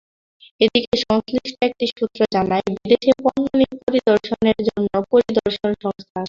এদিকে 0.61 0.95
সংশ্লিষ্ট 1.03 1.57
একটি 1.67 1.85
সূত্র 1.91 2.19
জানায়, 2.35 2.65
বিদেশে 2.75 3.11
পণ্য 3.23 3.45
পরিদর্শনের 3.83 4.57
জন্য 4.67 4.93
পরিদর্শন 5.11 5.71
সংস্থা 5.75 5.89
আছে। 5.91 6.19